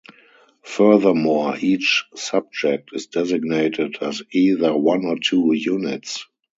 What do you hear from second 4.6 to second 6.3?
one or two "units".